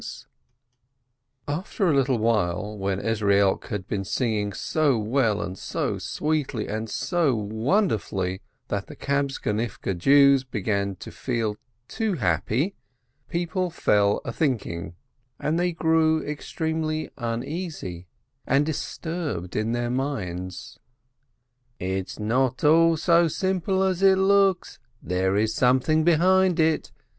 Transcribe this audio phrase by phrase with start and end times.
[0.01, 5.43] EZEIELK THE SCRIBE 223 After a little while, when Ezrielk had been singing so well
[5.43, 11.55] and so sweetly and so wonderfully that the Kabtzonivke Jews began to feel
[11.87, 12.73] too happy,
[13.29, 14.95] people fell athinking,
[15.39, 18.07] and they grew extremely uneasy
[18.47, 20.79] and dis turbed in their minds:
[21.79, 26.91] "It's not all so simple as it looks, there is some thing behind it.